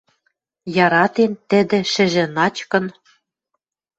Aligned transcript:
Яратен 0.85 1.31
тӹдӹ 1.49 1.79
шӹжӹ 1.91 2.25
начкын 2.35 2.85